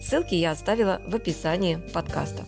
[0.00, 2.46] Ссылки я оставила в описании подкаста.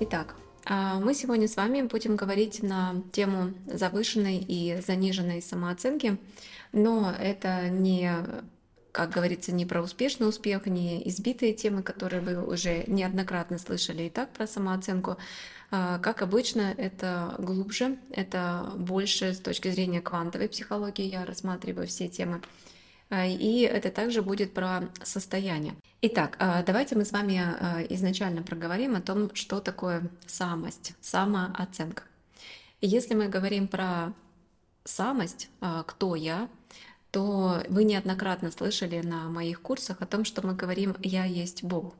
[0.00, 0.34] Итак,
[0.66, 6.18] а, мы сегодня с вами будем говорить на тему завышенной и заниженной самооценки,
[6.72, 8.12] но это не
[8.92, 14.10] как говорится, не про успешный успех, не избитые темы, которые вы уже неоднократно слышали и
[14.10, 15.16] так про самооценку.
[15.70, 21.04] А, как обычно, это глубже, это больше с точки зрения квантовой психологии.
[21.04, 22.42] Я рассматриваю все темы
[23.10, 25.74] и это также будет про состояние.
[26.00, 32.04] Итак, а, давайте мы с вами а, изначально проговорим о том, что такое самость, самооценка.
[32.80, 34.12] если мы говорим про
[34.84, 35.50] самость,
[35.86, 36.48] кто я,
[37.10, 41.94] то вы неоднократно слышали на моих курсах о том, что мы говорим «я есть Бог».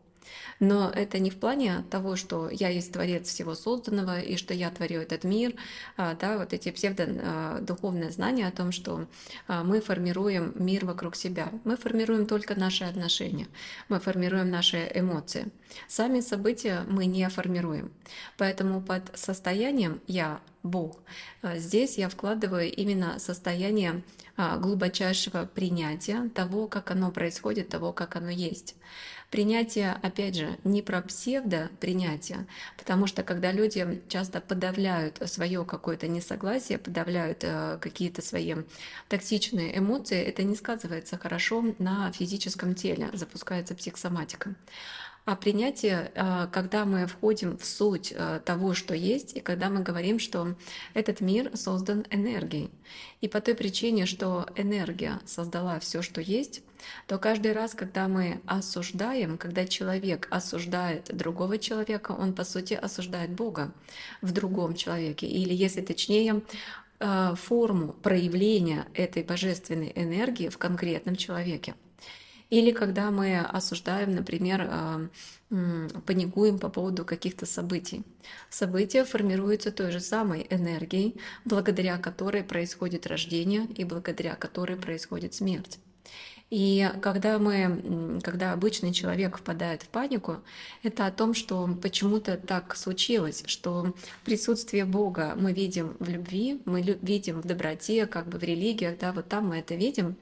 [0.60, 4.70] Но это не в плане того, что я есть творец всего созданного и что я
[4.70, 5.54] творю этот мир,
[5.96, 9.06] а, да, вот эти псевдо-духовные а, знания о том, что
[9.48, 11.50] а, мы формируем мир вокруг себя.
[11.64, 13.48] Мы формируем только наши отношения,
[13.88, 15.48] мы формируем наши эмоции.
[15.88, 17.90] Сами события мы не формируем.
[18.36, 20.98] Поэтому под состоянием «я» Бог.
[21.42, 24.02] Здесь я вкладываю именно состояние
[24.36, 28.74] глубочайшего принятия того, как оно происходит, того, как оно есть.
[29.30, 36.78] Принятие, опять же, не про псевдо-принятие, потому что когда люди часто подавляют свое какое-то несогласие,
[36.78, 38.56] подавляют э, какие-то свои
[39.08, 44.56] токсичные эмоции, это не сказывается хорошо на физическом теле, запускается психосоматика.
[45.30, 49.80] А принятие, э, когда мы входим в суть э, того, что есть, и когда мы
[49.80, 50.56] говорим, что
[50.92, 52.68] этот мир создан энергией.
[53.20, 56.62] И по той причине, что энергия создала все, что есть,
[57.06, 63.30] то каждый раз, когда мы осуждаем, когда человек осуждает другого человека, он по сути осуждает
[63.30, 63.72] Бога
[64.22, 65.28] в другом человеке.
[65.28, 66.42] Или, если точнее,
[66.98, 71.76] э, форму проявления этой божественной энергии в конкретном человеке.
[72.50, 75.08] Или когда мы осуждаем, например, э,
[76.06, 78.02] паникуем по поводу каких-то событий.
[78.50, 85.78] События формируются той же самой энергией, благодаря которой происходит рождение и благодаря которой происходит смерть.
[86.50, 90.38] И когда мы, когда обычный человек впадает в панику,
[90.82, 93.94] это о том, что почему-то так случилось, что
[94.24, 99.12] присутствие Бога мы видим в любви, мы видим в доброте, как бы в религиях, да,
[99.12, 100.16] вот там мы это видим,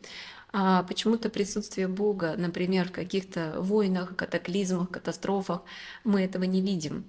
[0.53, 5.63] а почему-то присутствие Бога, например, в каких-то войнах, катаклизмах, катастрофах,
[6.05, 7.05] мы этого не видим.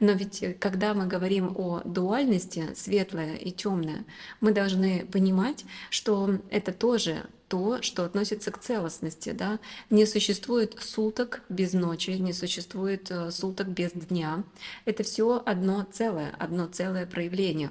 [0.00, 4.04] Но ведь э, когда мы говорим о дуальности, светлое и темное,
[4.40, 9.30] мы должны понимать, что это тоже то, что относится к целостности.
[9.30, 9.58] Да?
[9.90, 14.44] Не существует суток без ночи, не существует э, суток без дня.
[14.84, 17.70] Это все одно целое, одно целое проявление.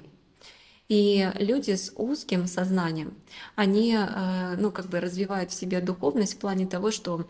[0.88, 3.14] И люди с узким сознанием,
[3.56, 7.28] они э, ну, как бы развивают в себе духовность в плане того, что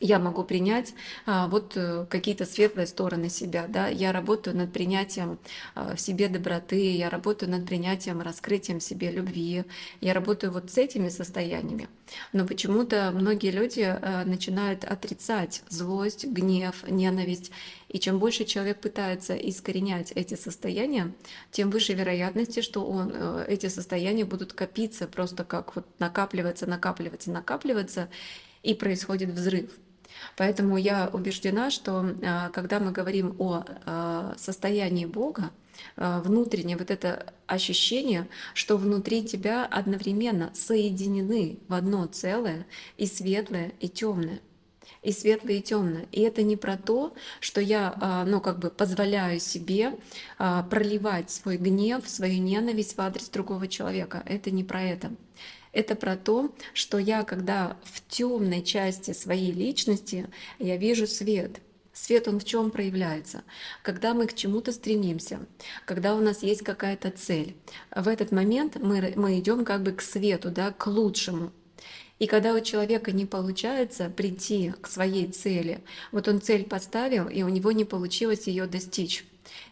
[0.00, 0.94] я могу принять
[1.26, 5.38] а, вот э, какие-то светлые стороны себя, да, я работаю над принятием
[5.74, 9.64] а, в себе доброты, я работаю над принятием, раскрытием себе любви,
[10.00, 11.88] я работаю вот с этими состояниями.
[12.32, 17.50] Но почему-то многие люди а, начинают отрицать злость, гнев, ненависть,
[17.88, 21.12] и чем больше человек пытается искоренять эти состояния,
[21.50, 27.30] тем выше вероятности, что он, э, эти состояния будут копиться, просто как вот накапливаться, накапливаться,
[27.30, 28.08] накапливаться,
[28.62, 29.70] и происходит взрыв.
[30.36, 35.50] Поэтому я убеждена, что а, когда мы говорим о а, состоянии Бога,
[35.96, 42.66] а, внутреннее вот это ощущение, что внутри тебя одновременно соединены в одно целое
[42.96, 44.40] и светлое, и темное
[45.02, 46.06] и светлое, и темное.
[46.10, 49.96] И это не про то, что я, ну, как бы позволяю себе
[50.38, 54.24] проливать свой гнев, свою ненависть в адрес другого человека.
[54.26, 55.12] Это не про это.
[55.72, 60.28] Это про то, что я, когда в темной части своей личности,
[60.58, 61.60] я вижу свет.
[61.92, 63.42] Свет, он в чем проявляется?
[63.82, 65.40] Когда мы к чему-то стремимся,
[65.84, 67.56] когда у нас есть какая-то цель.
[67.94, 71.50] В этот момент мы, мы идем как бы к свету, да, к лучшему.
[72.20, 75.80] И когда у человека не получается прийти к своей цели,
[76.12, 79.24] вот он цель поставил, и у него не получилось ее достичь.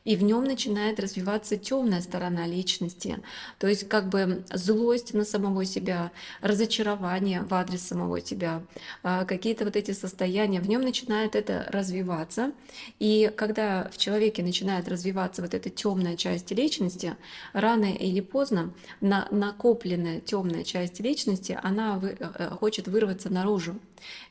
[0.05, 3.19] И в нем начинает развиваться темная сторона личности,
[3.59, 8.63] то есть как бы злость на самого себя, разочарование в адрес самого себя,
[9.03, 12.53] а, какие-то вот эти состояния, в нем начинает это развиваться,
[12.99, 17.17] и когда в человеке начинает развиваться вот эта темная часть личности,
[17.53, 23.77] рано или поздно на накопленная темная часть личности, она вы, э, хочет вырваться наружу.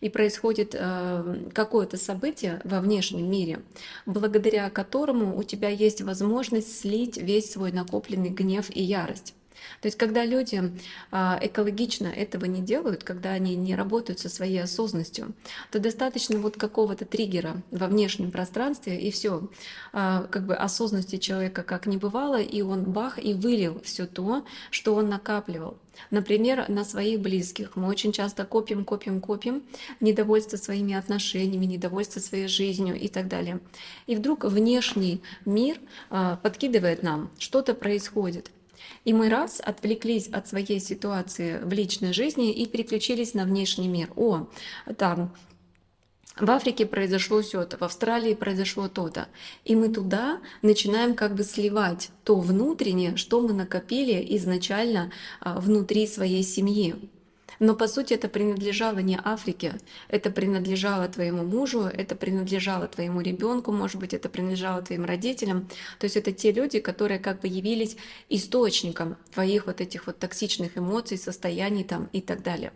[0.02, 3.62] И происходит э, какое-то событие во внешнем мире,
[4.06, 9.34] благодаря которому у тебя есть возможность слить весь свой накопленный гнев и ярость.
[9.82, 10.72] То есть, когда люди
[11.12, 15.34] а, экологично этого не делают, когда они не работают со своей осознанностью,
[15.72, 19.50] то достаточно вот какого-то триггера во внешнем пространстве, и все,
[19.94, 24.46] а, как бы осознанности человека как не бывало, и он бах и вылил все то,
[24.72, 25.78] что он накапливал.
[26.12, 27.76] Например, на своих близких.
[27.76, 29.64] Мы очень часто копим, копим, копим
[30.00, 33.60] недовольство своими отношениями, недовольство своей жизнью и так далее.
[34.08, 35.80] И вдруг внешний мир
[36.10, 38.52] а, подкидывает нам, что-то происходит.
[39.04, 44.12] И мы раз отвлеклись от своей ситуации в личной жизни и переключились на внешний мир.
[44.16, 44.48] О,
[44.98, 45.34] там
[46.40, 49.30] в Африке произошло все-то, в Австралии произошло то-то.
[49.64, 56.08] И мы туда начинаем как бы сливать то внутреннее, что мы накопили изначально а, внутри
[56.08, 56.96] своей семьи.
[57.60, 59.76] Но по сути это принадлежало не Африке,
[60.08, 65.68] это принадлежало твоему мужу, это принадлежало твоему ребенку, может быть, это принадлежало твоим родителям.
[66.00, 67.98] То есть это те люди, которые как бы явились
[68.30, 72.74] источником твоих вот этих вот токсичных эмоций, состояний там и так далее.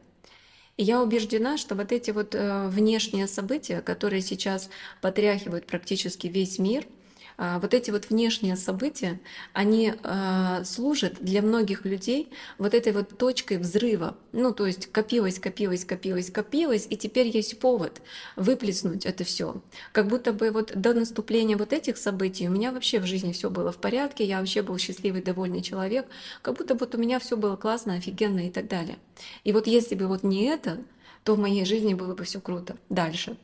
[0.78, 4.70] И я убеждена, что вот эти вот э, внешние события, которые сейчас
[5.02, 6.86] потряхивают практически весь мир–
[7.40, 9.20] вот эти вот внешние события,
[9.54, 14.18] они а, служат для многих людей вот этой вот точкой взрыва.
[14.34, 18.02] Ну, то есть копилось, копилось, копилось, копилось, и теперь есть повод
[18.36, 19.62] выплеснуть это все.
[19.94, 23.50] Как будто бы вот до наступления вот этих событий у меня вообще в жизни все
[23.50, 26.08] было в порядке, я вообще был счастливый, довольный человек,
[26.42, 28.98] как будто вот у меня все было классно, офигенно и так далее.
[29.46, 30.80] И вот если бы вот не это,
[31.24, 33.38] то в моей жизни было бы все круто дальше.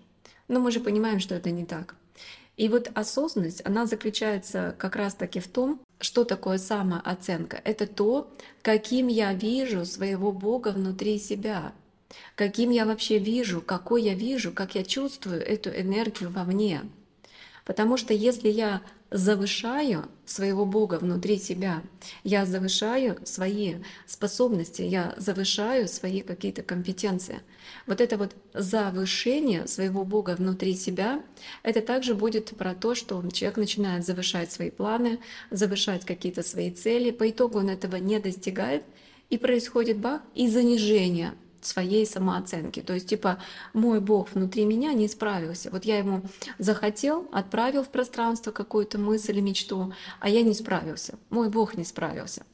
[0.47, 1.95] Но мы же понимаем, что это не так.
[2.57, 7.59] И вот осознанность, она заключается как раз-таки в том, что такое самооценка.
[7.63, 8.31] Это то,
[8.61, 11.73] каким я вижу своего Бога внутри себя,
[12.35, 16.81] каким я вообще вижу, какой я вижу, как я чувствую эту энергию вовне.
[17.65, 18.81] Потому что если я
[19.11, 21.83] завышаю своего Бога внутри себя,
[22.23, 23.75] я завышаю свои
[24.05, 27.41] способности, я завышаю свои какие-то компетенции.
[27.87, 31.23] Вот это вот завышение своего Бога внутри себя,
[31.63, 35.19] это также будет про то, что человек начинает завышать свои планы,
[35.51, 38.83] завышать какие-то свои цели, по итогу он этого не достигает,
[39.29, 41.33] и происходит бах и занижение
[41.65, 42.81] своей самооценки.
[42.81, 43.39] То есть, типа,
[43.73, 45.69] мой Бог внутри меня не справился.
[45.71, 46.21] Вот я ему
[46.59, 51.15] захотел, отправил в пространство какую-то мысль мечту, а я не справился.
[51.29, 52.45] Мой Бог не справился.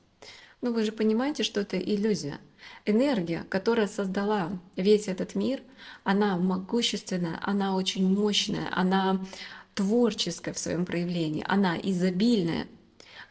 [0.61, 2.39] Ну вы же понимаете, что это иллюзия.
[2.85, 5.61] Энергия, которая создала весь этот мир,
[6.03, 9.25] она могущественная, она очень мощная, она
[9.73, 12.67] творческая в своем проявлении, она изобильная.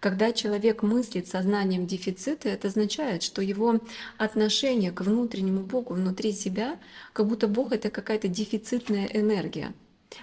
[0.00, 3.80] Когда человек мыслит сознанием дефицита, это означает, что его
[4.16, 6.78] отношение к внутреннему Богу внутри себя,
[7.12, 9.74] как будто Бог— это какая-то дефицитная энергия.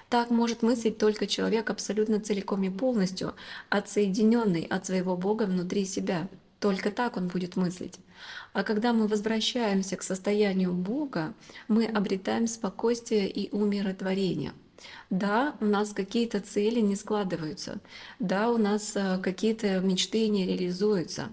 [0.09, 3.35] Так может мыслить только человек абсолютно целиком и полностью
[3.69, 6.27] отсоединенный от своего Бога внутри себя.
[6.59, 8.00] Только так он будет мыслить.
[8.53, 11.36] А когда мы возвращаемся к состоянию Бога,
[11.67, 14.53] мы обретаем спокойствие и умиротворение—
[15.10, 17.79] да, у нас какие-то цели не складываются.
[18.19, 21.29] Да, у нас э, какие-то мечты не реализуются.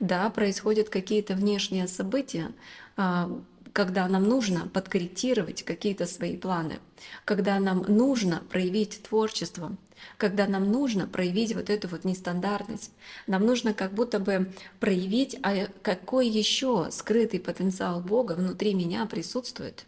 [0.00, 2.50] Да, происходят какие-то внешние события,
[2.96, 3.30] а,
[3.72, 6.80] когда нам нужно подкорректировать какие-то свои планы,
[7.24, 9.76] когда нам нужно проявить творчество,
[10.16, 12.92] когда нам нужно проявить вот эту вот нестандартность.
[13.26, 19.86] Нам нужно как будто бы проявить, а какой еще скрытый потенциал Бога внутри меня присутствует.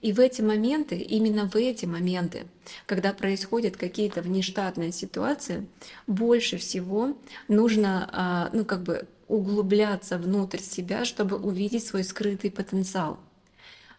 [0.00, 2.46] И в эти моменты, именно в эти моменты,
[2.86, 5.66] когда происходят какие-то внештатные ситуации,
[6.06, 7.16] больше всего
[7.48, 13.18] нужно, а, ну, как бы углубляться внутрь себя, чтобы увидеть свой скрытый потенциал.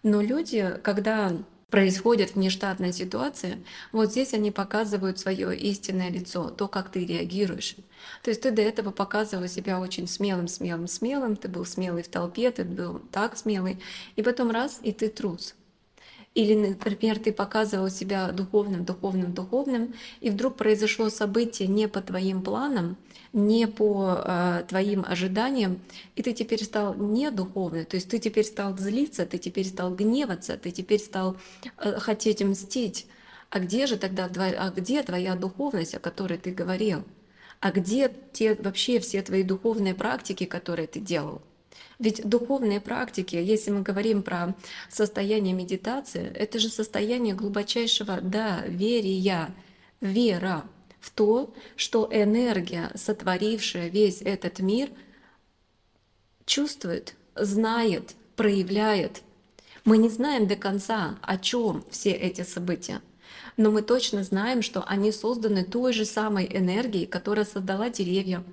[0.03, 1.33] Но люди, когда
[1.69, 3.59] происходит внештатная ситуация,
[3.91, 7.75] вот здесь они показывают свое истинное лицо, то, как ты реагируешь.
[8.23, 12.07] То есть ты до этого показывал себя очень смелым, смелым, смелым, ты был смелый в
[12.07, 13.81] толпе, ты был так смелый,
[14.15, 15.55] и потом раз, и ты трус.
[16.35, 22.41] Или, например, ты показывал себя духовным, духовным, духовным, и вдруг произошло событие не по твоим
[22.41, 22.97] планам,
[23.31, 25.79] не по э, твоим ожиданиям,
[26.17, 29.95] и ты теперь стал не духовный, то есть ты теперь стал злиться, ты теперь стал
[29.95, 31.37] гневаться, ты теперь стал
[31.77, 33.07] э, хотеть мстить.
[33.49, 37.05] А где же тогда, а где твоя духовность, о которой ты говорил?
[37.61, 41.41] А где те вообще все твои духовные практики, которые ты делал?
[41.97, 44.55] Ведь духовные практики, если мы говорим про
[44.89, 49.53] состояние медитации, это же состояние глубочайшего доверия,
[50.01, 50.65] вера
[50.99, 54.89] в то, что энергия, сотворившая весь этот мир,
[56.45, 59.21] чувствует, знает, проявляет.
[59.85, 63.01] Мы не знаем до конца, о чем все эти события
[63.57, 68.43] но мы точно знаем, что они созданы той же самой энергией, которая создала деревья,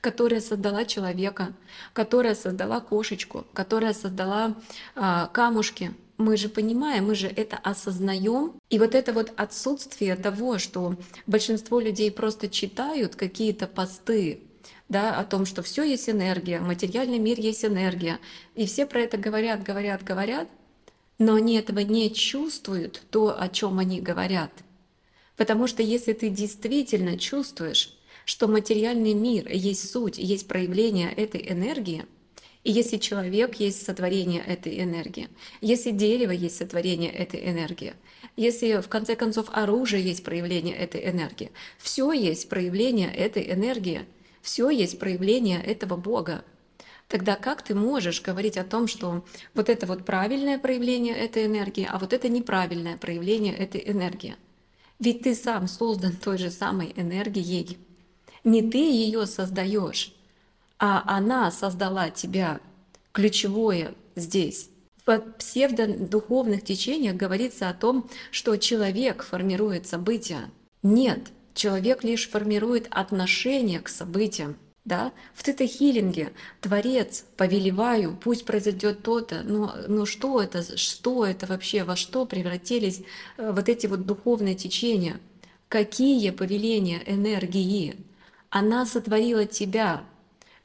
[0.00, 1.52] которая создала человека,
[1.92, 4.54] которая создала кошечку, которая создала
[4.94, 5.92] а, камушки.
[6.16, 8.54] Мы же понимаем, мы же это осознаем.
[8.70, 10.96] И вот это вот отсутствие того, что
[11.26, 14.40] большинство людей просто читают какие-то посты,
[14.88, 18.18] да, о том, что все есть энергия, материальный мир есть энергия.
[18.56, 20.48] И все про это говорят, говорят, говорят,
[21.18, 24.52] но они этого не чувствуют, то, о чем они говорят.
[25.36, 32.04] Потому что если ты действительно чувствуешь, что материальный мир есть суть, есть проявление этой энергии,
[32.64, 35.28] и если человек есть сотворение этой энергии,
[35.60, 37.94] если дерево есть сотворение этой энергии,
[38.36, 44.04] если в конце концов оружие есть проявление этой энергии, все есть проявление этой энергии,
[44.42, 46.44] все есть проявление этого Бога
[47.08, 49.24] тогда как ты можешь говорить о том, что
[49.54, 54.36] вот это вот правильное проявление этой энергии, а вот это неправильное проявление этой энергии?
[55.00, 57.78] Ведь ты сам создан той же самой энергией.
[58.44, 60.14] Не ты ее создаешь,
[60.78, 62.60] а она создала тебя.
[63.12, 64.70] Ключевое здесь.
[65.06, 70.50] В псевдодуховных течениях говорится о том, что человек формирует события.
[70.82, 74.56] Нет, человек лишь формирует отношение к событиям
[74.88, 81.84] да, в тета-хилинге Творец, повелеваю, пусть произойдет то-то, но, но что это, что это вообще,
[81.84, 83.02] во что превратились
[83.36, 85.20] э, вот эти вот духовные течения?
[85.68, 87.96] Какие повеления энергии?
[88.50, 90.02] Она сотворила тебя.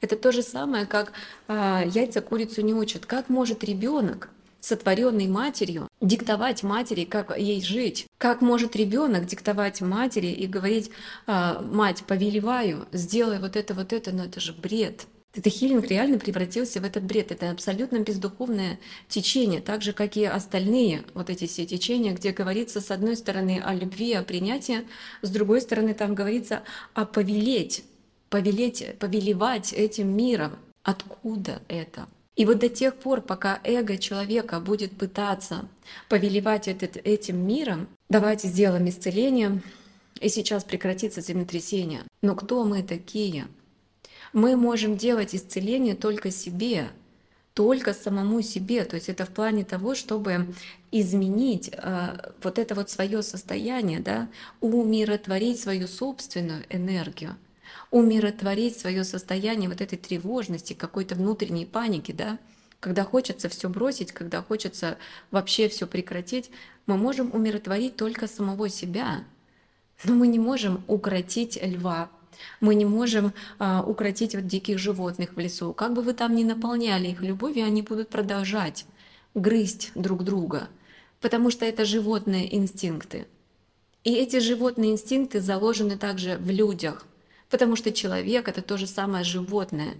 [0.00, 1.12] Это то же самое, как
[1.46, 3.04] а, яйца курицу не учат.
[3.04, 4.30] Как может ребенок
[4.64, 8.06] сотворенный матерью, диктовать матери, как ей жить.
[8.16, 10.90] Как может ребенок диктовать матери и говорить,
[11.26, 15.06] «А, мать, повелеваю, сделай вот это, вот это, но это же бред.
[15.34, 17.30] Это хилинг реально превратился в этот бред.
[17.30, 18.78] Это абсолютно бездуховное
[19.08, 23.60] течение, так же, как и остальные вот эти все течения, где говорится с одной стороны
[23.62, 24.86] о любви, о принятии,
[25.22, 26.62] с другой стороны там говорится
[26.94, 27.84] о повелеть,
[28.30, 30.56] повелеть, повелевать этим миром.
[30.84, 32.06] Откуда это?
[32.36, 35.68] И вот до тех пор, пока эго человека будет пытаться
[36.08, 39.62] повелевать этот, этим миром, давайте сделаем исцеление,
[40.20, 42.02] и сейчас прекратится землетрясение.
[42.22, 43.46] Но кто мы такие?
[44.32, 46.88] Мы можем делать исцеление только себе,
[47.52, 48.84] только самому себе.
[48.84, 50.52] То есть это в плане того, чтобы
[50.90, 54.28] изменить э, вот это вот свое состояние, да,
[54.60, 57.36] умиротворить свою собственную энергию
[57.94, 62.40] умиротворить свое состояние вот этой тревожности, какой-то внутренней паники, да,
[62.80, 64.98] когда хочется все бросить, когда хочется
[65.30, 66.50] вообще все прекратить,
[66.86, 69.22] мы можем умиротворить только самого себя.
[70.02, 72.10] Но мы не можем укротить льва,
[72.60, 75.72] мы не можем а, укротить вот диких животных в лесу.
[75.72, 78.86] Как бы вы там ни наполняли их любовью, они будут продолжать
[79.34, 80.68] грызть друг друга,
[81.20, 83.28] потому что это животные инстинкты.
[84.02, 87.06] И эти животные инстинкты заложены также в людях–
[87.54, 89.94] потому что человек— это то же самое животное.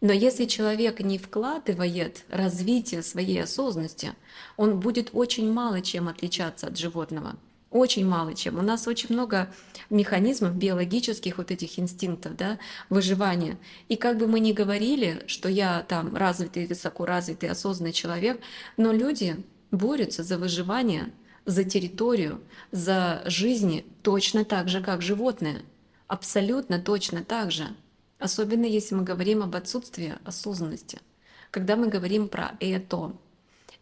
[0.00, 4.14] Но если человек не вкладывает развитие своей осознанности,
[4.56, 7.36] он будет очень мало чем отличаться от животного.
[7.70, 8.58] Очень мало чем.
[8.58, 9.52] У нас очень много
[9.90, 12.58] механизмов биологических вот этих инстинктов, да,
[12.88, 13.58] выживания.
[13.90, 18.40] И как бы мы ни говорили, что я там развитый, высокоразвитый, осознанный человек,
[18.78, 19.36] но люди
[19.70, 21.12] борются за выживание,
[21.44, 22.40] за территорию,
[22.72, 25.60] за жизни точно так же, как животные.
[26.10, 27.68] Абсолютно точно так же.
[28.18, 30.98] Особенно если мы говорим об отсутствии осознанности.
[31.52, 33.12] Когда мы говорим про это.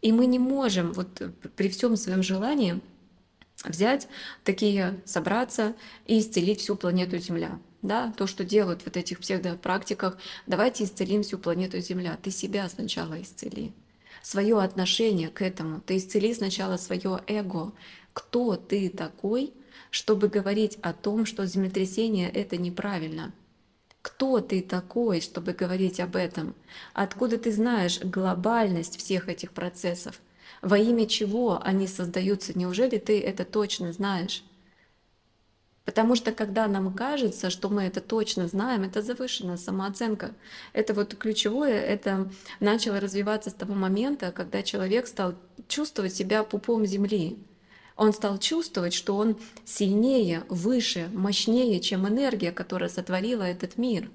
[0.03, 1.23] И мы не можем вот
[1.57, 2.83] при всем своем желании
[3.65, 4.09] взять
[4.45, 7.59] такие, собраться и исцелить всю планету Земля.
[7.81, 12.19] Да, то, что делают вот этих псевдопрактиках, давайте исцелим всю планету Земля.
[12.23, 13.73] Ты себя сначала исцели.
[14.23, 15.81] Свое отношение к этому.
[15.81, 17.73] Ты исцели сначала свое эго.
[18.13, 19.55] Кто ты такой,
[19.91, 23.33] чтобы говорить о том, что землетрясение— это неправильно.
[24.03, 26.55] Кто ты такой, чтобы говорить об этом?
[26.95, 30.21] Откуда ты знаешь глобальность всех этих процессов?
[30.63, 32.57] Во имя чего они создаются?
[32.59, 34.45] Неужели ты это точно знаешь?
[35.85, 40.33] Потому что когда нам кажется, что мы это точно знаем, это завышенная самооценка.
[40.75, 42.31] Это вот ключевое, это
[42.61, 45.35] начало развиваться с того момента, когда человек стал
[45.67, 47.39] чувствовать себя пупом земли.
[47.99, 54.09] Он стал чувствовать, что он сильнее, выше, мощнее, чем энергия, которая сотворила этот мир.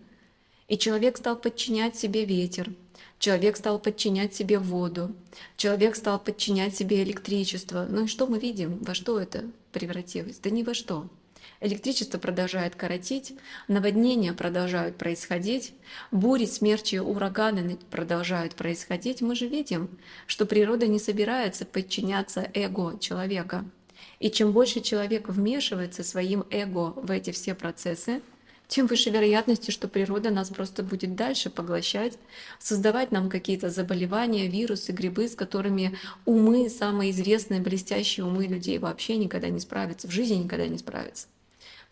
[0.70, 2.74] И человек стал подчинять себе ветер,
[3.20, 5.13] человек стал подчинять себе воду,
[5.58, 7.86] человек стал подчинять себе электричество.
[7.90, 8.78] Ну и что мы видим?
[8.80, 10.40] Во что это превратилось?
[10.42, 11.10] Да ни во что.
[11.63, 13.36] Электричество продолжает коротить,
[13.70, 15.74] наводнения продолжают происходить,
[16.12, 19.22] бури, смерчи, ураганы продолжают происходить.
[19.22, 19.89] Мы же видим,
[20.27, 23.63] что природа не собирается подчиняться эго человека.
[24.20, 28.22] И чем больше человек вмешивается своим эго в эти все процессы,
[28.67, 32.17] тем выше вероятности, что природа нас просто будет дальше поглощать,
[32.60, 39.15] создавать нам какие-то заболевания, вирусы, грибы, с которыми умы, самые известные, блестящие умы людей вообще
[39.15, 41.27] никогда не справятся, в жизни никогда не справятся.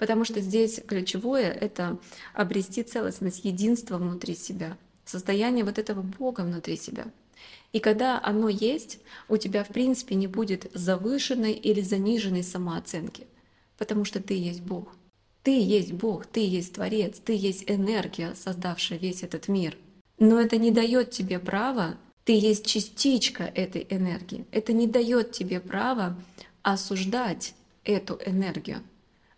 [0.01, 1.99] Потому что здесь ключевое— это
[2.33, 7.05] обрести целостность, единство внутри себя, состояние вот этого Бога внутри себя.
[7.71, 8.97] И когда оно есть,
[9.29, 13.27] у тебя в принципе не будет завышенной или заниженной самооценки,
[13.77, 14.95] потому что ты есть Бог.
[15.43, 19.77] Ты есть Бог, ты есть Творец, ты есть энергия, создавшая весь этот мир.
[20.17, 24.47] Но это не дает тебе права, ты есть частичка этой энергии.
[24.51, 26.19] Это не дает тебе права
[26.63, 27.53] осуждать
[27.83, 28.81] эту энергию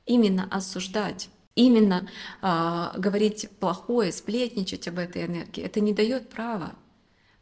[0.06, 2.10] именно осуждать, именно
[2.42, 6.74] э, говорить плохое, сплетничать об этой энергии, это не дает права.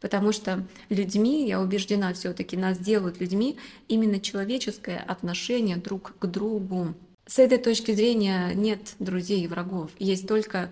[0.00, 6.94] Потому что людьми, я убеждена, все-таки нас делают людьми именно человеческое отношение друг к другу.
[7.24, 9.92] С этой точки зрения нет друзей и врагов.
[10.00, 10.70] Есть только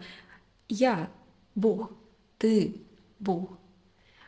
[0.68, 1.08] я,
[1.54, 1.92] Бог,
[2.38, 2.74] ты,
[3.20, 3.56] Бог.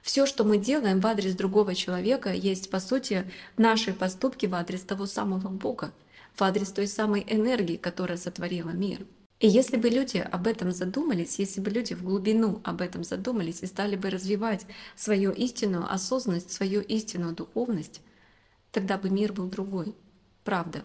[0.02, 4.82] Все, что мы делаем в адрес другого человека, есть, по сути, наши поступки в адрес
[4.82, 5.92] того самого Бога
[6.34, 9.06] в адрес той самой энергии, которая сотворила мир.
[9.40, 13.62] И если бы люди об этом задумались, если бы люди в глубину об этом задумались
[13.62, 18.00] и стали бы развивать свою истинную осознанность, свою истинную духовность,
[18.70, 19.96] тогда бы мир был другой.
[20.44, 20.84] Правда.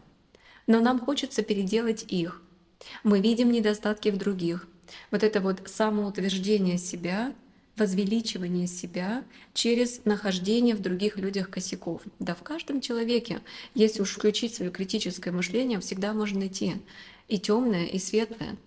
[0.65, 2.41] Но нам хочется переделать их.
[3.03, 4.67] Мы видим недостатки в других.
[5.11, 7.33] Вот это вот самоутверждение себя—
[7.77, 12.01] возвеличивание себя через нахождение в других людях косяков.
[12.19, 13.41] Да в каждом человеке,
[13.73, 16.75] если уж включить свое критическое мышление, всегда можно найти
[17.27, 18.57] и темное, и светлое.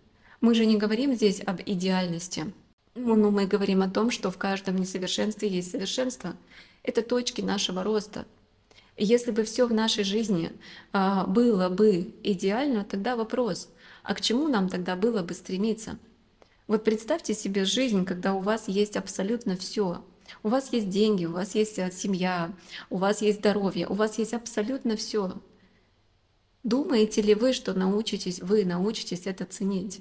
[0.40, 2.52] Мы же не говорим здесь об идеальности,
[2.94, 6.36] но мы говорим о том, что в каждом несовершенстве есть совершенство.
[6.82, 8.26] Это точки нашего роста.
[8.96, 10.52] если бы все в нашей жизни
[10.92, 13.68] а, было бы идеально, тогда вопрос,
[14.02, 15.98] а к чему нам тогда было бы стремиться?
[16.70, 20.04] Вот представьте себе жизнь, когда у вас есть абсолютно все.
[20.44, 22.52] У вас есть деньги, у вас есть э, семья,
[22.90, 25.32] у вас есть здоровье, у вас есть абсолютно все.
[26.62, 30.00] Думаете ли вы, что научитесь, вы научитесь это ценить?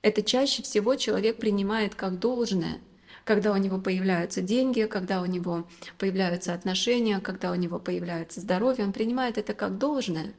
[0.00, 2.78] Это чаще всего человек принимает как должное,
[3.24, 5.66] когда у него появляются деньги, когда у него
[5.98, 10.34] появляются отношения, когда у него появляется здоровье, он принимает это как должное.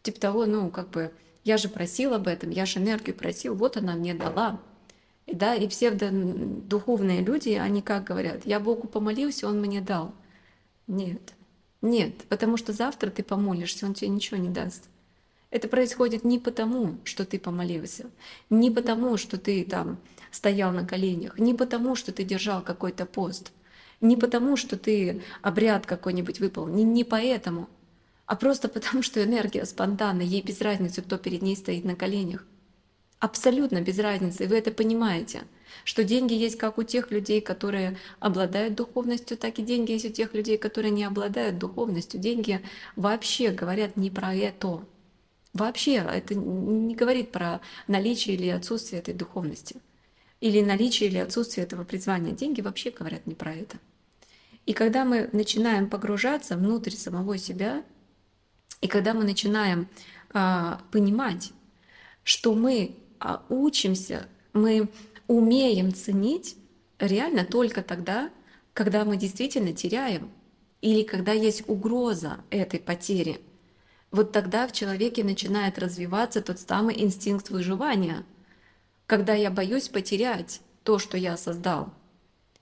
[0.00, 1.12] Типа того, ну, как бы,
[1.44, 4.58] я же просил об этом, я же энергию просил, вот она мне дала.
[5.32, 10.12] Да, и все духовные люди, они как говорят, я Богу помолился, Он мне дал.
[10.86, 11.34] Нет,
[11.82, 14.88] нет, потому что завтра ты помолишься, Он тебе ничего не даст.
[15.50, 18.06] Это происходит не потому, что ты помолился,
[18.50, 19.98] не потому, что ты там
[20.30, 23.52] стоял на коленях, не потому, что ты держал какой-то пост,
[24.00, 27.68] не потому, что ты обряд какой-нибудь выполнил, не, не поэтому,
[28.26, 32.44] а просто потому, что энергия спонтанная, ей без разницы, кто перед ней стоит на коленях.
[33.20, 35.42] Абсолютно без разницы, и вы это понимаете,
[35.84, 40.08] что деньги есть как у тех людей, которые обладают духовностью, так и деньги есть у
[40.08, 42.18] тех людей, которые не обладают духовностью.
[42.18, 42.62] Деньги
[42.96, 44.82] вообще говорят не про это.
[45.52, 49.76] Вообще это не говорит про наличие или отсутствие этой духовности.
[50.40, 52.32] Или наличие или отсутствие этого призвания.
[52.32, 53.76] Деньги вообще говорят не про это.
[54.64, 57.84] И когда мы начинаем погружаться внутрь самого себя,
[58.80, 59.88] и когда мы начинаем
[60.32, 61.52] а, понимать,
[62.24, 62.96] что мы
[63.48, 64.88] учимся, мы
[65.26, 66.56] умеем ценить
[66.98, 68.30] реально только тогда,
[68.72, 70.30] когда мы действительно теряем
[70.80, 73.40] или когда есть угроза этой потери.
[74.10, 78.24] Вот тогда в человеке начинает развиваться тот самый инстинкт выживания,
[79.06, 81.92] когда я боюсь потерять то, что я создал.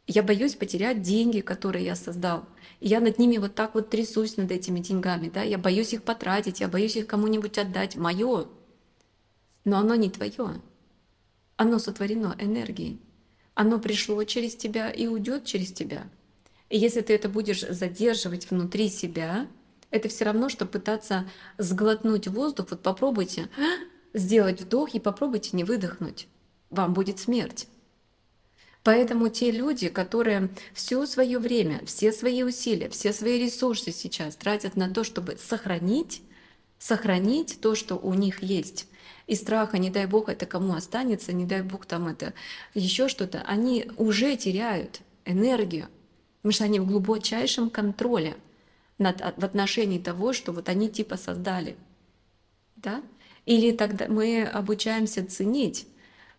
[0.07, 2.47] Я боюсь потерять деньги, которые я создал.
[2.81, 6.61] Я над ними вот так вот трясусь над этими деньгами, да, я боюсь их потратить,
[6.61, 8.47] я боюсь их кому-нибудь отдать, мое,
[9.69, 10.61] но оно не твое.
[11.57, 13.01] Оно сотворено энергией.
[13.55, 16.09] Оно пришло через тебя и уйдет через тебя.
[16.71, 19.47] И если ты это будешь задерживать внутри себя,
[19.91, 21.29] это все равно, что пытаться
[21.59, 22.69] сглотнуть воздух.
[22.71, 23.49] Вот попробуйте
[24.15, 26.29] сделать вдох и попробуйте не выдохнуть.
[26.71, 27.69] Вам будет смерть.
[28.85, 34.77] Поэтому те люди, которые все свое время, все свои усилия, все свои ресурсы сейчас тратят
[34.77, 36.23] на то, чтобы сохранить,
[36.79, 38.87] сохранить то, что у них есть,
[39.29, 42.33] и страха, не дай бог, это кому останется, не дай бог там это
[42.75, 45.89] еще что-то, они уже теряют энергию,
[46.39, 48.37] потому что они в глубочайшем контроле
[48.97, 51.77] над, в отношении того, что вот они типа создали.
[52.77, 53.03] Да?
[53.45, 55.87] Или тогда мы обучаемся ценить,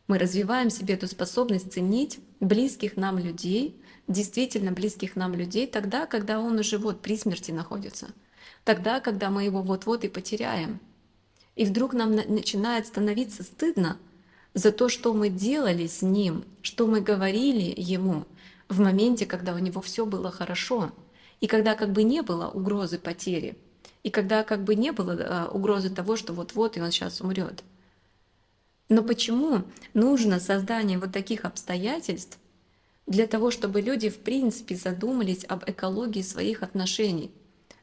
[0.08, 6.40] мы развиваем себе эту способность ценить близких нам людей, действительно близких нам людей, тогда, когда
[6.40, 8.08] он уже вот при смерти находится,
[8.64, 10.80] тогда, когда мы его вот-вот и потеряем.
[11.60, 13.98] И вдруг нам начинает становиться стыдно
[14.54, 18.24] за то, что мы делали с ним, что мы говорили ему
[18.70, 20.94] в моменте, когда у него все было хорошо,
[21.42, 23.58] и когда как бы не было угрозы потери,
[24.04, 27.62] и когда как бы не было а, угрозы того, что вот-вот и он сейчас умрет.
[28.88, 32.40] Но почему нужно создание вот таких обстоятельств
[33.06, 37.34] для того, чтобы люди в принципе задумались об экологии своих отношений?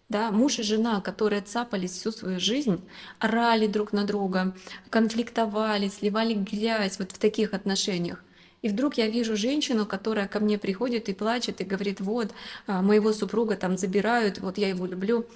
[0.09, 2.81] Да, муж и жена, которые цапались всю свою жизнь,
[3.19, 4.55] орали друг на друга,
[4.89, 8.23] конфликтовали, сливали грязь вот в таких отношениях.
[8.63, 12.33] И вдруг я вижу женщину, которая ко мне приходит и плачет, и говорит, вот,
[12.67, 15.27] а, моего супруга там забирают, вот я его люблю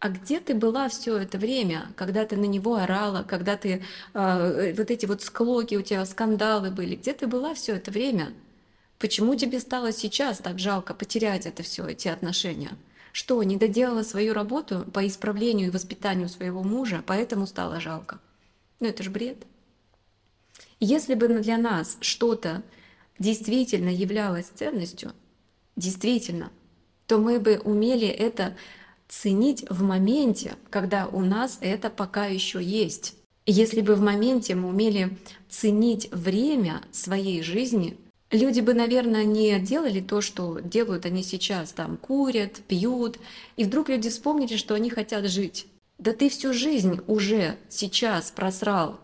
[0.00, 4.74] а где ты была все это время, когда ты на него орала, когда ты э,
[4.74, 8.32] вот эти вот склоки у тебя скандалы были, где ты была все это время?
[8.98, 12.70] Почему тебе стало сейчас так жалко потерять это все, эти отношения?
[13.12, 18.20] Что, не доделала свою работу по исправлению и воспитанию своего мужа, поэтому стало жалко?
[18.78, 19.46] Ну это же бред.
[20.78, 22.62] Если бы для нас что-то
[23.18, 25.12] действительно являлось ценностью,
[25.76, 26.50] действительно,
[27.06, 28.56] то мы бы умели это
[29.08, 33.16] ценить в моменте, когда у нас это пока еще есть.
[33.44, 35.18] Если бы в моменте мы умели
[35.48, 37.98] ценить время своей жизни,
[38.30, 43.18] люди бы, наверное, не делали то, что делают они сейчас, там курят, пьют,
[43.56, 45.66] и вдруг люди вспомнили, что они хотят жить.
[45.98, 48.98] Да ты всю жизнь уже сейчас просрал,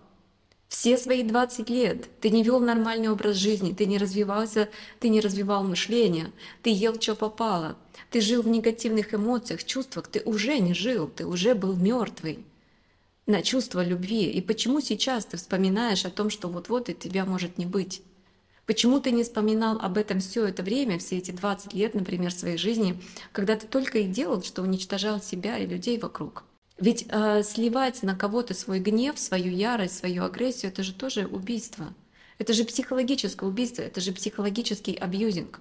[0.69, 5.21] все свои 20 лет ты не вел нормальный образ жизни, ты не развивался, ты не
[5.21, 7.77] развивал мышление, ты ел, что попало,
[8.11, 12.45] ты жил в негативных эмоциях, чувствах, ты уже не жил, ты уже был мертвый
[13.27, 14.25] на чувство любви.
[14.31, 18.03] И почему сейчас ты вспоминаешь о том, что вот-вот и тебя может не быть?
[18.67, 22.59] Почему ты не вспоминал об этом все это время, все эти 20 лет, например, своей
[22.59, 23.01] жизни,
[23.31, 26.43] когда ты только и делал, что уничтожал себя и людей вокруг?
[26.79, 31.95] Ведь э, сливать на кого-то свой гнев, свою ярость, свою агрессию, это же тоже убийство.
[32.39, 35.61] Это же психологическое убийство, это же психологический абьюзинг.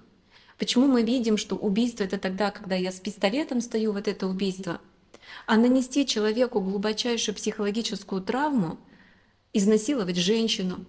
[0.58, 4.80] Почему мы видим, что убийство это тогда, когда я с пистолетом стою, вот это убийство,
[5.46, 8.78] а нанести человеку глубочайшую психологическую травму,
[9.52, 10.84] изнасиловать женщину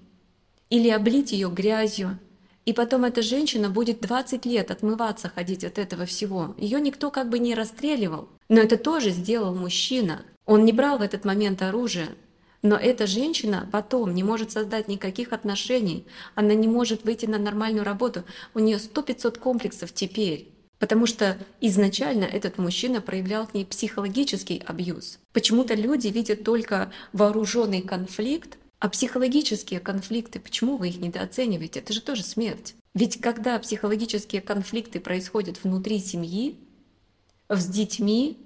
[0.70, 2.20] или облить ее грязью,
[2.68, 6.54] и потом эта женщина будет 20 лет отмываться, ходить от этого всего.
[6.58, 8.28] Ее никто как бы не расстреливал.
[8.50, 10.26] Но это тоже сделал мужчина.
[10.46, 12.10] Он не брал в этот момент оружие.
[12.62, 17.86] Но эта женщина потом не может создать никаких отношений, она не может выйти на нормальную
[17.86, 20.50] работу, у нее сто пятьсот комплексов теперь.
[20.78, 25.20] Потому что изначально этот мужчина проявлял к ней психологический абьюз.
[25.32, 31.80] Почему-то люди видят только вооруженный конфликт, а психологические конфликты, почему вы их недооцениваете?
[31.80, 32.76] Это же тоже смерть.
[32.94, 36.58] Ведь когда психологические конфликты происходят внутри семьи,
[37.50, 38.38] с детьми,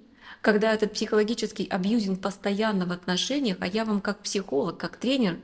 [0.41, 5.37] когда этот психологический абьюзинг постоянно в отношениях, а я вам как психолог, как тренер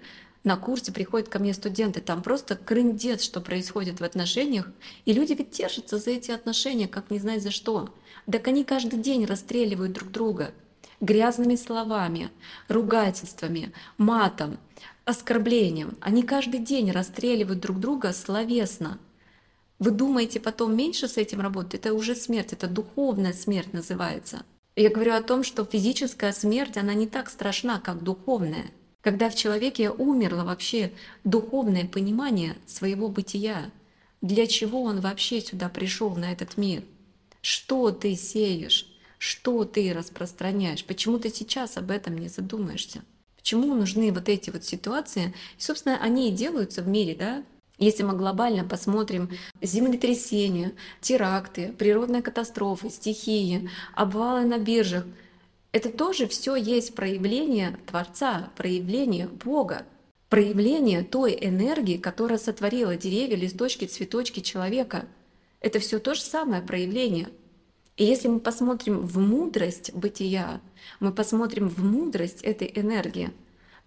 [0.43, 4.69] на курсе приходят ко мне студенты, там просто крындец, что происходит в отношениях,
[5.05, 7.93] и люди ведь держатся за эти отношения, как не знать за что.
[8.31, 10.53] Так они каждый день расстреливают друг друга
[10.99, 12.29] грязными словами,
[12.67, 14.57] ругательствами, матом,
[15.05, 15.97] оскорблением.
[16.01, 18.99] Они каждый день расстреливают друг друга словесно.
[19.79, 21.75] Вы думаете потом меньше с этим работать?
[21.75, 24.43] Это уже смерть, это духовная смерть называется.
[24.75, 28.65] Я говорю о том, что физическая смерть, она не так страшна, как духовная.
[29.01, 30.91] Когда в человеке умерло вообще
[31.23, 33.71] духовное понимание своего бытия,
[34.21, 36.83] для чего он вообще сюда пришел на этот мир,
[37.41, 43.01] что ты сеешь, что ты распространяешь, почему ты сейчас об этом не задумаешься.
[43.35, 45.33] Почему нужны вот эти вот ситуации?
[45.57, 47.43] И, собственно, они и делаются в мире, да?
[47.77, 49.29] Если мы глобально посмотрим
[49.61, 55.05] землетрясения, теракты, природные катастрофы, стихии, обвалы на биржах,
[55.71, 59.85] это тоже все есть проявление Творца, проявление Бога,
[60.27, 65.05] проявление той энергии, которая сотворила деревья, листочки, цветочки человека.
[65.61, 67.29] Это все то же самое проявление–
[67.97, 70.61] и если мы посмотрим в мудрость бытия,
[70.99, 73.31] мы посмотрим в мудрость этой энергии,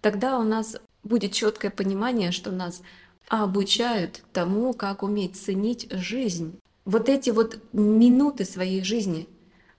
[0.01, 2.81] тогда у нас будет четкое понимание, что нас
[3.29, 6.59] обучают тому, как уметь ценить жизнь.
[6.83, 9.29] Вот эти вот минуты своей жизни,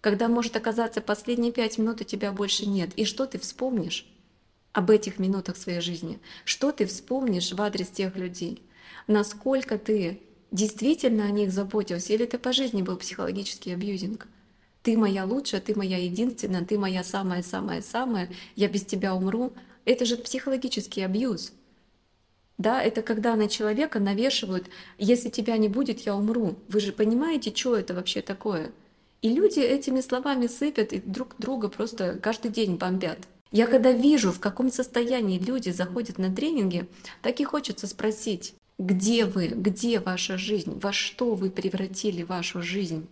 [0.00, 2.90] когда может оказаться последние пять минут, и тебя больше нет.
[2.96, 4.06] И что ты вспомнишь
[4.72, 6.18] об этих минутах своей жизни?
[6.46, 8.62] Что ты вспомнишь в адрес тех людей?
[9.06, 14.28] Насколько ты действительно о них заботился, или это по жизни был психологический абьюзинг?
[14.82, 19.52] Ты моя лучшая, ты моя единственная, ты моя самая-самая-самая, я без тебя умру.
[19.84, 21.52] Это же психологический абьюз.
[22.58, 24.66] Да, это когда на человека навешивают,
[24.98, 26.56] если тебя не будет, я умру.
[26.68, 28.72] Вы же понимаете, что это вообще такое?
[29.22, 33.18] И люди этими словами сыпят и друг друга просто каждый день бомбят.
[33.52, 36.88] Я когда вижу, в каком состоянии люди заходят на тренинги,
[37.20, 43.06] так и хочется спросить, где вы, где ваша жизнь, во что вы превратили вашу жизнь,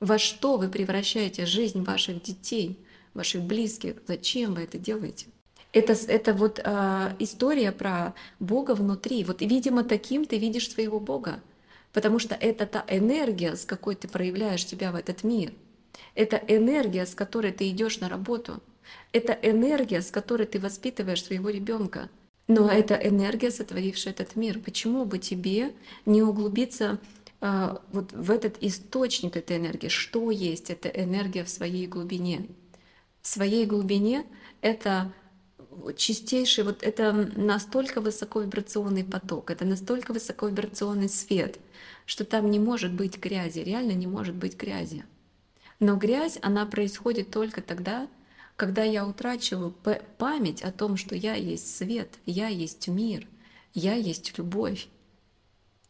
[0.00, 2.78] во что вы превращаете жизнь ваших детей,
[3.14, 5.26] ваших близких, зачем вы это делаете?
[5.72, 9.24] Это, это вот э, история про Бога внутри.
[9.24, 11.40] Вот, видимо, таким ты видишь своего Бога.
[11.92, 15.52] Потому что это та энергия, с какой ты проявляешь себя в этот мир.
[16.14, 18.62] Это энергия, с которой ты идешь на работу.
[19.12, 22.10] Это энергия, с которой ты воспитываешь своего ребенка.
[22.48, 24.58] Но это энергия, сотворившая этот мир.
[24.58, 25.72] Почему бы тебе
[26.06, 26.98] не углубиться
[27.40, 29.88] э, вот в этот источник этой энергии?
[29.88, 32.46] Что есть эта энергия в своей глубине?
[33.22, 34.26] В своей глубине
[34.60, 35.12] это
[35.96, 41.58] чистейший, вот это настолько высоковибрационный поток, это настолько высоковибрационный свет,
[42.06, 45.04] что там не может быть грязи, реально не может быть грязи.
[45.80, 48.08] Но грязь, она происходит только тогда,
[48.62, 49.74] когда я утрачиваю
[50.18, 53.26] память о том, что я есть свет, я есть мир,
[53.74, 54.86] я есть любовь.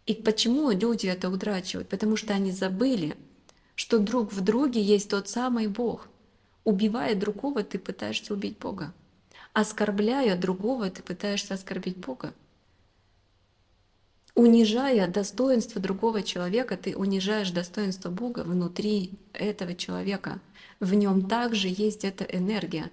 [0.06, 1.90] И почему люди это утрачивают?
[1.90, 3.14] Потому что они забыли,
[3.74, 6.08] что друг в друге есть тот самый Бог.
[6.64, 8.94] Убивая другого, ты пытаешься убить Бога.
[9.52, 12.32] Оскорбляя другого, ты пытаешься оскорбить Бога.
[14.34, 20.40] Унижая достоинство другого человека, ты унижаешь достоинство Бога внутри этого человека.
[20.80, 22.90] В нем также есть эта энергия.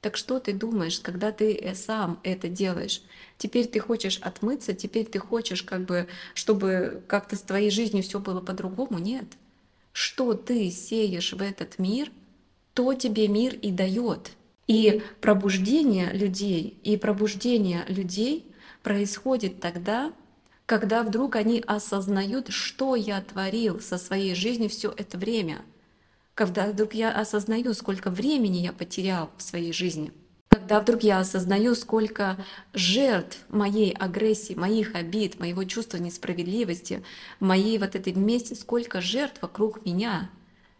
[0.00, 3.02] Так что ты думаешь, когда ты э, сам это делаешь?
[3.38, 8.18] Теперь ты хочешь отмыться, теперь ты хочешь, как бы, чтобы как-то с твоей жизнью все
[8.18, 8.98] было по-другому?
[8.98, 9.26] Нет.
[9.92, 12.10] Что ты сеешь в этот мир,
[12.74, 14.32] то тебе мир и дает.
[14.66, 18.50] И пробуждение людей, и пробуждение людей
[18.82, 20.12] происходит тогда,
[20.72, 25.60] когда вдруг они осознают, что я творил со своей жизнью все это время.
[26.32, 30.12] Когда вдруг я осознаю, сколько времени я потерял в своей жизни.
[30.48, 37.04] Когда вдруг я осознаю, сколько жертв моей агрессии, моих обид, моего чувства несправедливости,
[37.38, 40.30] моей вот этой вместе, сколько жертв вокруг меня.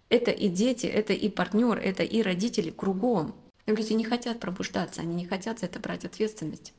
[0.08, 3.34] Это и дети, это и партнер, это и родители кругом.
[3.66, 6.72] Люди не хотят пробуждаться, они не хотят за это брать ответственность.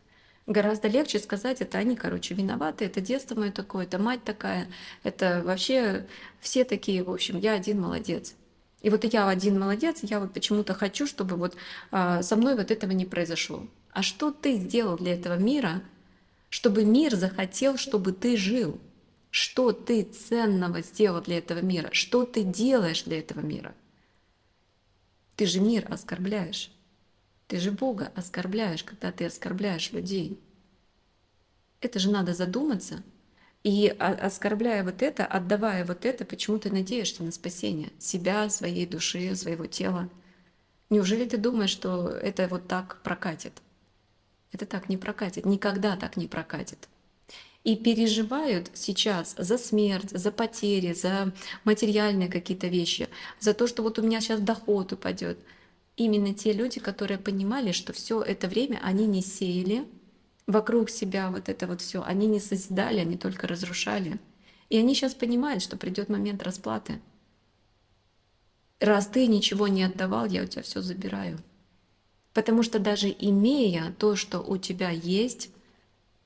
[0.46, 4.68] Гораздо легче сказать, это они, короче, виноваты, это детство мое такое, это мать такая,
[5.04, 6.06] это вообще
[6.42, 8.36] все такие, в общем, я один молодец.
[8.82, 11.56] И вот я один молодец, я вот почему-то хочу, чтобы вот
[11.92, 13.66] а, со мной вот этого не произошло.
[13.92, 15.82] А что ты сделал для этого мира,
[16.50, 18.82] чтобы мир захотел, чтобы ты жил?
[19.30, 21.90] Что ты ценного сделал для этого мира?
[21.94, 23.74] Что ты делаешь для этого мира?
[25.38, 26.70] Ты же мир оскорбляешь.
[27.54, 30.40] Ты же Бога оскорбляешь, когда ты оскорбляешь людей.
[31.82, 33.04] Это же надо задуматься.
[33.62, 39.36] И оскорбляя вот это, отдавая вот это, почему ты надеешься на спасение себя, своей души,
[39.36, 40.10] своего тела?
[40.90, 43.62] Неужели ты думаешь, что это вот так прокатит?
[44.52, 46.90] Это так не прокатит, никогда так не прокатит
[47.64, 51.32] и переживают сейчас за смерть, за потери, за
[51.64, 53.08] материальные какие-то вещи,
[53.40, 55.38] за то, что вот у меня сейчас доход упадет.
[55.96, 59.86] Именно те люди, которые понимали, что все это время они не сеяли
[60.48, 64.20] вокруг себя вот это вот все, они не созидали, они только разрушали.
[64.70, 67.00] И они сейчас понимают, что придет момент расплаты.
[68.80, 71.40] Раз ты ничего не отдавал, я у тебя все забираю.
[72.34, 75.52] Потому что даже имея то, что у тебя есть,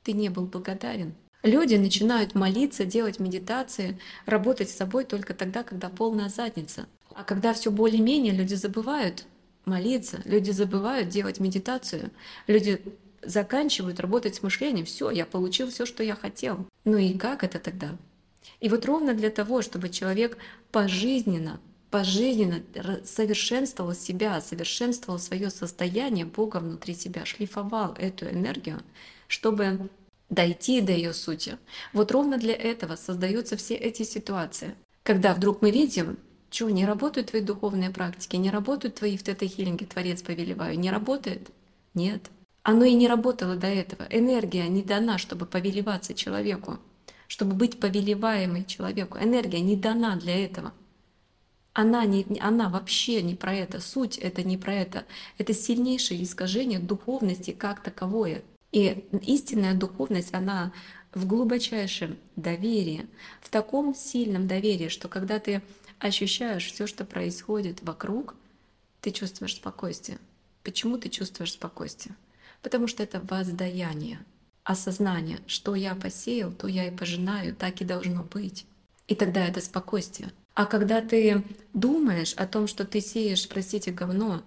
[0.03, 1.13] ты не был благодарен.
[1.43, 6.88] Люди начинают молиться, делать медитации, работать с собой только тогда, когда полная задница.
[7.13, 9.25] А когда все более-менее, люди забывают
[9.67, 12.12] молиться, люди забывают делать медитацию,
[12.47, 12.82] люди
[13.21, 14.86] заканчивают работать с мышлением.
[14.86, 16.65] Все, я получил все, что я хотел.
[16.86, 17.97] Ну и как это тогда?
[18.60, 20.38] И вот ровно для того, чтобы человек
[20.71, 21.60] пожизненно,
[21.91, 22.62] пожизненно
[23.03, 28.82] совершенствовал себя, совершенствовал свое состояние Бога внутри себя, шлифовал эту энергию,
[29.27, 29.89] чтобы
[30.30, 31.58] дойти до ее сути.
[31.93, 36.17] Вот ровно для этого создаются все эти ситуации, когда вдруг мы видим,
[36.50, 41.50] что не работают твои духовные практики, не работают твои в тета-хиллинге, Творец повелеваю, не работает?
[41.94, 42.30] Нет.
[42.64, 44.08] Оно и не работало до этого.
[44.10, 46.80] Энергия не дана, чтобы повелеваться человеку,
[47.28, 49.18] чтобы быть повелеваемой человеку.
[49.18, 50.74] Энергия не дана для этого.
[51.74, 53.80] Она, не, она вообще не про это.
[53.80, 55.06] Суть это не про это.
[55.38, 58.44] Это сильнейшее искажение духовности как таковое.
[58.72, 60.74] И истинная духовность, она
[61.14, 63.08] в глубочайшем доверии,
[63.42, 65.62] в таком сильном доверии, что когда ты
[66.00, 68.36] ощущаешь все, что происходит вокруг,
[69.02, 70.20] ты чувствуешь спокойствие.
[70.64, 72.16] Почему ты чувствуешь спокойствие?
[72.62, 74.20] Потому что это воздаяние,
[74.64, 78.66] осознание, что я посеял, то я и пожинаю, так и должно быть.
[79.08, 80.32] И тогда это спокойствие.
[80.54, 84.44] А когда ты думаешь о том, что ты сеешь, простите, говно,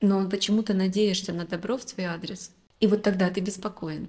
[0.00, 4.08] но почему-то надеешься на добро в свой адрес, и вот тогда ты беспокоен.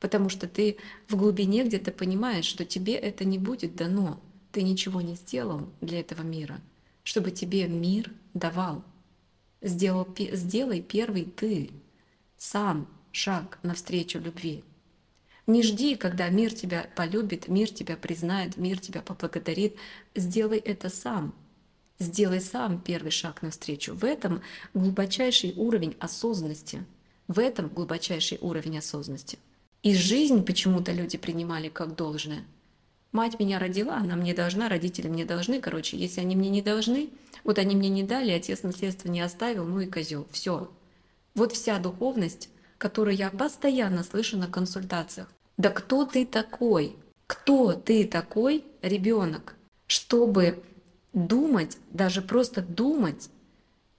[0.00, 0.76] Потому что ты
[1.08, 4.20] в глубине где-то понимаешь, что тебе это не будет дано.
[4.56, 6.62] Ты ничего не сделал для этого мира,
[7.02, 8.82] чтобы тебе мир давал.
[9.60, 11.68] Сделал, сделай первый ты,
[12.38, 14.64] сам шаг навстречу любви.
[15.46, 19.76] Не жди, когда мир тебя полюбит, мир тебя признает, мир тебя поблагодарит.
[20.14, 21.34] Сделай это сам.
[21.98, 23.94] Сделай сам первый шаг навстречу.
[23.94, 24.40] В этом
[24.72, 26.82] глубочайший уровень осознанности.
[27.28, 29.38] В этом глубочайший уровень осознанности.
[29.82, 32.42] И жизнь почему-то люди принимали как должное.
[33.12, 35.60] Мать меня родила, она мне должна, родители мне должны.
[35.60, 37.10] Короче, если они мне не должны,
[37.44, 40.26] вот они мне не дали, отец наследство не оставил, ну и козел.
[40.30, 40.70] Все.
[41.34, 45.28] Вот вся духовность, которую я постоянно слышу на консультациях.
[45.56, 46.96] Да кто ты такой?
[47.26, 49.54] Кто ты такой, ребенок,
[49.86, 50.62] чтобы
[51.12, 53.30] думать, даже просто думать,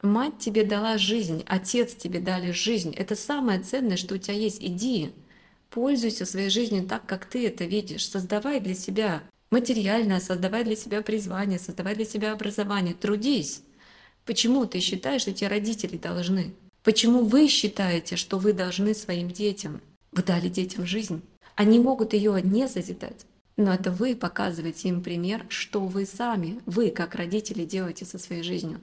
[0.01, 2.93] мать тебе дала жизнь, отец тебе дали жизнь.
[2.95, 4.61] Это самое ценное, что у тебя есть.
[4.61, 5.13] Иди,
[5.69, 8.07] Пользуйся своей жизнью так, как ты это видишь.
[8.07, 12.93] Создавай для себя материальное, создавай для себя призвание, создавай для себя образование.
[12.93, 13.61] Трудись.
[14.25, 16.53] Почему ты считаешь, что тебе родители должны?
[16.83, 19.81] Почему вы считаете, что вы должны своим детям?
[20.11, 21.21] Вы дали детям жизнь.
[21.55, 23.25] Они могут ее не созидать.
[23.57, 28.43] Но это вы показываете им пример, что вы сами, вы как родители делаете со своей
[28.43, 28.79] жизнью.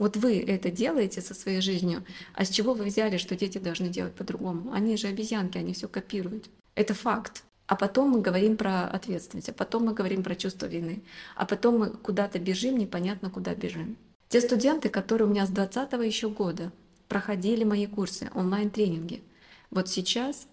[0.00, 3.90] Вот вы это делаете со своей жизнью, а с чего вы взяли, что дети должны
[3.90, 4.72] делать по-другому?
[4.72, 6.48] Они же обезьянки, они все копируют.
[6.74, 7.44] Это факт.
[7.66, 11.02] А потом мы говорим про ответственность, а потом мы говорим про чувство вины,
[11.36, 13.98] а потом мы куда-то бежим, непонятно куда бежим.
[14.30, 16.72] Те студенты, которые у меня с 20 еще года
[17.06, 19.22] проходили мои курсы, онлайн-тренинги,
[19.70, 20.46] вот сейчас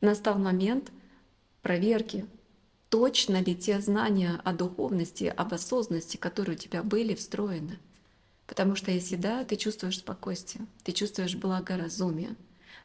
[0.00, 0.92] настал момент
[1.60, 2.24] проверки,
[2.88, 7.80] точно ли те знания о духовности, об осознанности, которые у тебя были встроены–
[8.52, 12.36] Потому что если да, ты чувствуешь спокойствие, ты чувствуешь благоразумие,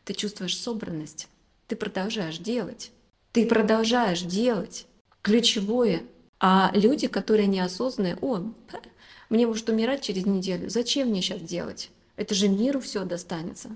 [0.05, 1.27] ты чувствуешь собранность,
[1.67, 2.93] ты продолжаешь делать.
[3.33, 4.87] Ты продолжаешь делать
[5.21, 6.03] ключевое.
[6.39, 8.43] А люди, которые неосознанные, о,
[9.29, 11.91] мне может умирать через неделю, зачем мне сейчас делать?
[12.15, 13.75] Это же миру все достанется.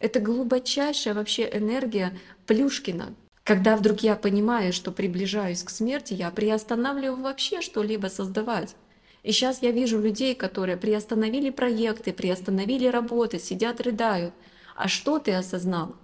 [0.00, 3.14] Это глубочайшая вообще энергия Плюшкина.
[3.44, 8.74] Когда вдруг я понимаю, что приближаюсь к смерти, я приостанавливаю вообще что-либо создавать.
[9.22, 14.34] И сейчас я вижу людей, которые приостановили проекты, приостановили работы, сидят, рыдают.
[14.74, 15.94] А что ты осознал?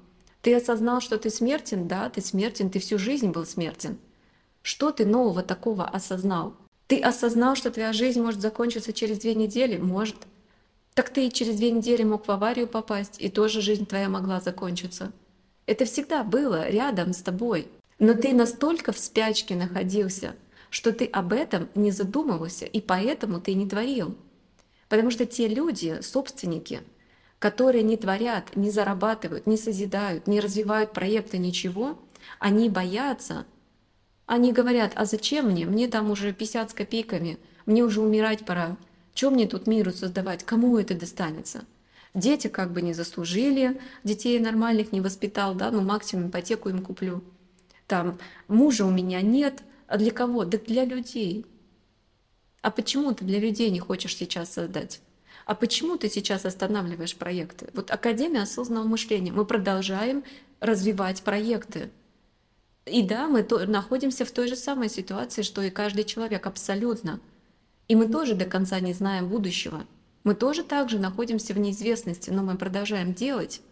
[0.41, 1.89] Ты осознал, что ты смертен?
[1.89, 3.99] Да, ты смертен, ты всю жизнь был смертен.
[4.63, 6.55] Что ты нового такого осознал?
[6.87, 9.77] Ты осознал, что твоя жизнь может закончиться через две недели?
[9.79, 10.17] Может.
[10.95, 14.41] Так ты и через две недели мог в аварию попасть, и тоже жизнь твоя могла
[14.41, 15.13] закончиться.
[15.67, 17.69] Это всегда было рядом с тобой.
[17.99, 20.37] Но ты настолько в спячке находился–
[20.71, 24.17] что ты об этом не задумывался, и поэтому ты не творил.
[24.89, 26.81] Потому что те люди, собственники,
[27.39, 31.99] которые не творят, не зарабатывают, не созидают, не развивают проекты, ничего,
[32.39, 33.47] они боятся,
[34.27, 35.65] они говорят, а зачем мне?
[35.65, 38.77] Мне там уже 50 с копейками, мне уже умирать пора.
[39.15, 40.45] Чем мне тут миру создавать?
[40.45, 41.65] Кому это достанется?
[42.15, 47.23] Дети как бы не заслужили, детей нормальных не воспитал, да, ну максимум ипотеку им куплю.
[47.87, 50.45] Там мужа у меня нет, а для кого?
[50.45, 51.47] Да для людей.
[52.61, 55.01] А почему ты для людей не хочешь сейчас создать?
[55.47, 57.69] А почему ты сейчас останавливаешь проекты?
[57.73, 59.33] Вот Академия осознанного мышления.
[59.33, 60.23] Мы продолжаем
[60.61, 61.91] развивать проекты.
[62.85, 67.21] И да, мы то, находимся в той же самой ситуации, что и каждый человек, абсолютно.
[67.87, 69.87] И мы тоже до конца не знаем будущего.
[70.25, 73.63] Мы тоже также находимся в неизвестности, но мы продолжаем делать,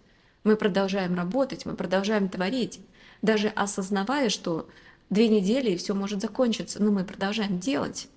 [0.45, 2.81] мы продолжаем работать, мы продолжаем творить,
[3.21, 4.69] даже осознавая, что
[5.11, 6.83] две недели, и все может закончиться.
[6.83, 8.09] Но мы продолжаем делать.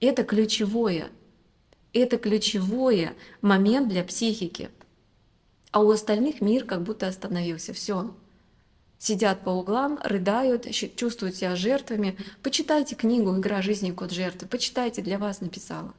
[0.00, 1.08] Это ключевое.
[1.92, 4.70] Это ключевой момент для психики.
[5.70, 7.72] А у остальных мир как будто остановился.
[7.72, 8.14] Все.
[8.98, 12.16] Сидят по углам, рыдают, чувствуют себя жертвами.
[12.42, 13.92] Почитайте книгу «Игра жизни.
[13.92, 14.48] Код жертвы».
[14.48, 15.94] Почитайте, для вас написала.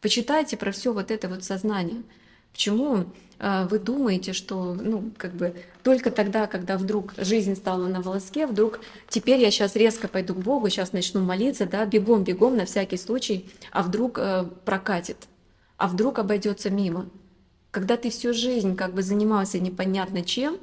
[0.00, 2.02] Почитайте про все вот это вот сознание.
[2.52, 3.06] Почему
[3.38, 8.46] э, вы думаете, что, ну, как бы только тогда, когда вдруг жизнь стала на волоске,
[8.46, 12.66] вдруг теперь я сейчас резко пойду к Богу, сейчас начну молиться, да, бегом, бегом на
[12.66, 15.28] всякий случай, а вдруг э, прокатит,
[15.76, 17.08] а вдруг обойдется мимо.
[17.70, 20.58] Когда ты всю жизнь как бы занимался непонятно чем,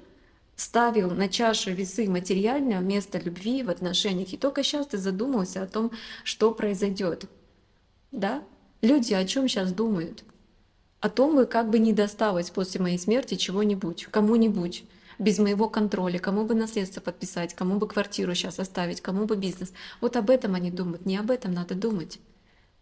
[0.57, 5.67] ставил на чашу весы материальное вместо любви в отношениях, и только сейчас ты задумался о
[5.67, 5.91] том,
[6.23, 7.25] что произойдет.
[8.11, 8.43] Да?
[8.81, 10.23] Люди о чем сейчас думают?
[10.99, 14.83] О том, как бы не досталось после моей смерти чего-нибудь, кому-нибудь,
[15.19, 19.73] без моего контроля, кому бы наследство подписать, кому бы квартиру сейчас оставить, кому бы бизнес.
[20.01, 22.19] Вот об этом они думают, не об этом надо думать.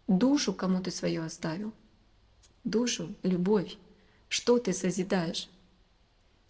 [0.06, 1.72] Душу кому ты свою оставил.
[2.64, 3.76] Душу, любовь.
[4.28, 5.48] Что ты созидаешь?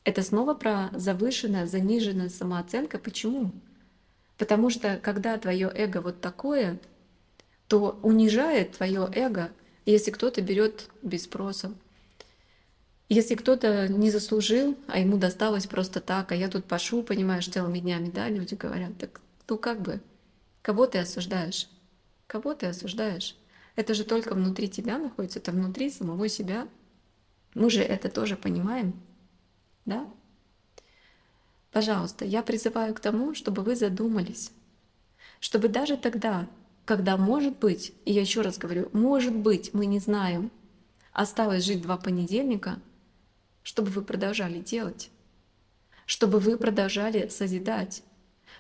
[0.05, 2.99] Это снова про завышенная, заниженная самооценка.
[2.99, 3.53] Почему?
[4.39, 6.79] Потому что когда твое эго вот такое,
[7.69, 9.51] то унижает твое эго,
[9.87, 11.73] если кто-то берет без спроса.
[13.09, 17.79] Если кто-то не заслужил, а ему досталось просто так, а я тут пошу, понимаешь, целыми
[17.79, 20.01] днями, да, люди говорят, так ну как бы,
[20.61, 21.69] кого ты осуждаешь?
[22.27, 23.37] Кого ты осуждаешь?
[23.77, 26.67] Это же только внутри тебя находится, это внутри самого себя.
[27.55, 29.01] Мы же это тоже понимаем
[29.87, 30.07] да?
[31.73, 34.53] Пожалуйста, я призываю к тому, чтобы вы задумались,
[35.41, 36.49] чтобы даже тогда,
[36.87, 40.51] когда может быть, и я еще раз говорю, может быть, мы не знаем,
[41.13, 42.79] осталось жить два понедельника,
[43.65, 45.11] чтобы вы продолжали делать,
[46.07, 48.05] чтобы вы продолжали созидать,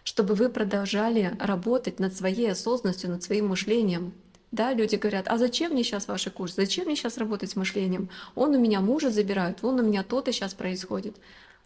[0.03, 4.13] чтобы вы продолжали работать над своей осознанностью, над своим мышлением,
[4.51, 8.09] да, люди говорят, а зачем мне сейчас ваши курсы, зачем мне сейчас работать с мышлением?
[8.35, 11.17] Он у меня мужа забирает, вон у меня то-то сейчас происходит.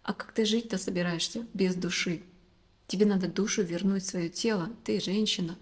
[0.03, 2.23] А как ты жить-то собираешься без души?
[2.87, 5.57] Тебе надо душу вернуть в свое тело, ты женщина.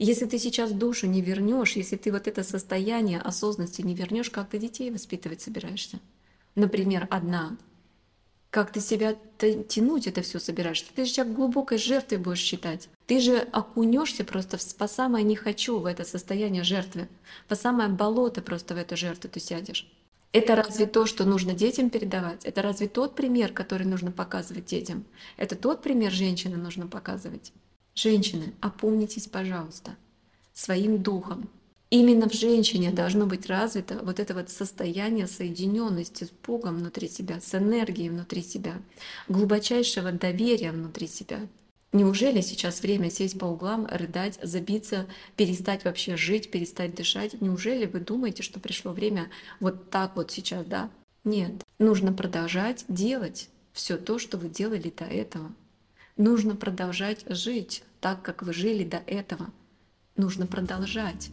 [0.00, 4.48] Если ты сейчас душу не вернешь, если ты вот это состояние осознанности не вернешь, как
[4.48, 5.98] ты детей воспитывать собираешься?
[6.54, 7.56] Например, одна,
[8.50, 10.86] как ты себя тянуть это все собираешься.
[10.94, 12.88] Ты же как глубокой жертвой будешь считать.
[13.06, 17.08] Ты же окунешься просто в, по самое не хочу в это состояние жертвы.
[17.48, 19.90] По самое болото просто в эту жертву ты сядешь.
[20.32, 22.44] Это разве то, что нужно детям передавать?
[22.44, 25.04] Это разве тот пример, который нужно показывать детям?
[25.36, 27.52] Это тот пример женщины нужно показывать?
[28.00, 29.96] Женщины, опомнитесь, пожалуйста,
[30.54, 31.48] своим духом,
[31.90, 37.40] Именно в женщине должно быть развито вот это вот состояние соединенности с Богом внутри себя,
[37.40, 38.74] с энергией внутри себя,
[39.26, 41.40] глубочайшего доверия внутри себя.
[41.92, 47.40] Неужели сейчас время сесть по углам, рыдать, забиться, перестать вообще жить, перестать дышать?
[47.40, 49.30] Неужели вы думаете, что пришло время
[49.60, 50.90] вот так вот сейчас, да?
[51.24, 55.54] Нет, нужно продолжать делать все то, что вы делали до этого.
[56.18, 59.46] Нужно продолжать жить так, как вы жили до этого.
[60.16, 61.30] Нужно продолжать.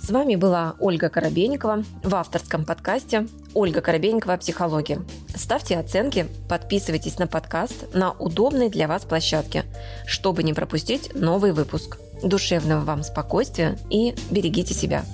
[0.00, 4.36] С вами была Ольга Коробейникова в авторском подкасте «Ольга Коробейникова.
[4.36, 5.02] Психология».
[5.34, 9.64] Ставьте оценки, подписывайтесь на подкаст на удобной для вас площадке,
[10.06, 11.98] чтобы не пропустить новый выпуск.
[12.22, 15.04] Душевного вам спокойствия и берегите себя.